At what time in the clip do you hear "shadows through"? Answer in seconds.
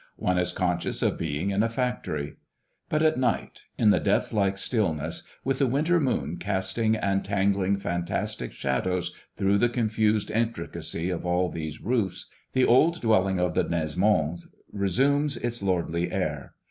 8.51-9.59